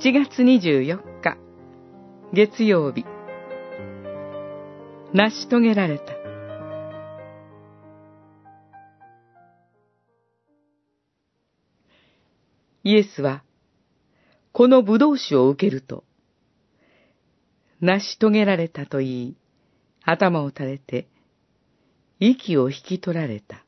[0.00, 1.38] 7月24日、
[2.32, 3.06] 月曜日。
[5.14, 6.12] 成し遂げられた。
[12.82, 13.44] イエスは、
[14.52, 16.04] この葡萄酒を受けると、
[17.80, 19.36] 成し遂げられたと言い、
[20.02, 21.06] 頭を垂れて、
[22.18, 23.64] 息を引き取られた。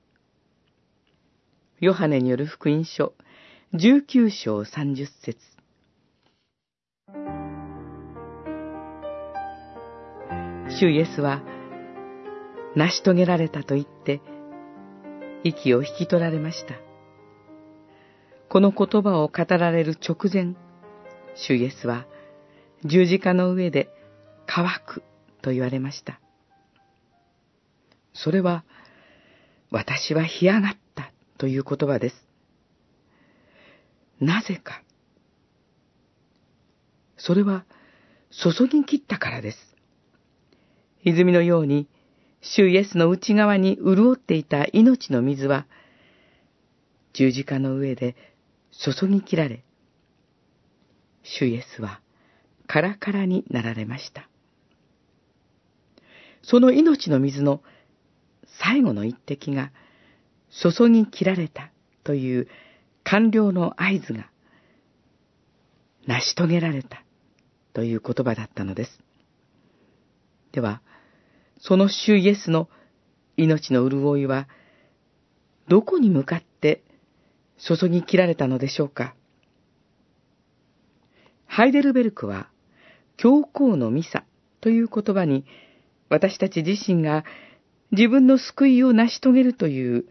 [1.79, 3.15] ヨハネによる福音書、
[3.74, 5.55] 19章30節
[10.79, 11.43] 主イエスは、
[12.75, 14.21] 成し遂げられたと言って、
[15.43, 16.75] 息を引き取られました。
[18.51, 20.55] この言葉を語られる直前、
[21.34, 22.07] 主イエスは
[22.84, 23.89] 十字架の上で
[24.47, 25.03] 乾く
[25.43, 26.20] と言われました。
[28.12, 28.65] それは、
[29.70, 32.17] 私は干上がったという言葉です。
[34.20, 34.83] なぜか。
[37.17, 37.65] それは、
[38.31, 39.75] 注ぎ切ったからです。
[41.07, 41.89] 泉のように、
[42.43, 45.67] 主イエスの内側に潤っていた命の水は、
[47.12, 48.17] 十字架の上で
[48.73, 49.62] 注ぎ切られ、
[51.23, 52.01] 主イエスは
[52.67, 54.29] カラカラになられました。
[56.43, 57.62] その命の水の
[58.61, 59.71] 最後の一滴が
[60.51, 61.71] 注ぎ切られた
[62.05, 62.49] という
[63.05, 64.29] 完了の合図が
[66.07, 67.05] 成し遂げられた
[67.73, 69.01] という言葉だったのです。
[70.53, 70.81] では、
[71.59, 72.69] その主イエスの
[73.37, 74.49] 命の潤いは
[75.69, 76.83] どこに向かって
[77.59, 79.15] 注ぎ切られたのでしょうか？
[81.47, 82.51] ハイデルベルクは、
[83.17, 84.25] 教皇のミサ
[84.61, 85.47] という言葉に、
[86.11, 87.25] 私たち自身が
[87.93, 90.05] 自分の救いを成し遂げるという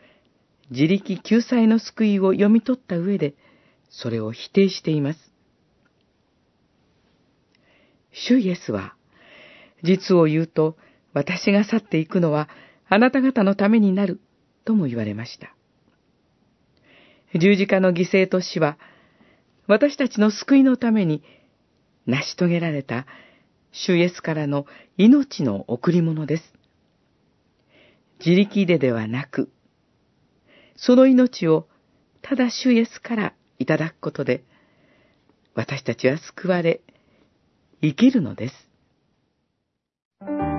[0.72, 3.36] 自力救済の救いを読み取った上で、
[3.90, 5.20] それを否定しています。
[8.12, 8.96] 主イエスは、
[9.84, 10.78] 実を言うと、
[11.16, 12.50] 私が去っていくのは
[12.88, 14.20] あなた方のためになる、
[14.66, 15.56] とも言われました。
[17.34, 18.78] 十字架の犠牲と死は、
[19.66, 21.24] 私たちの救いのために
[22.06, 23.08] 成し遂げられた
[23.72, 24.66] 主イエスからの
[24.98, 26.54] 命の贈り物です。
[28.20, 29.50] 自力でではなく、
[30.76, 31.66] その命を
[32.22, 34.44] ただ主イエスからいただくことで、
[35.54, 36.82] 私たちは救われ、
[37.82, 40.55] 生きるのです。